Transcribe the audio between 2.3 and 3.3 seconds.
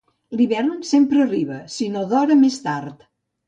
més tard.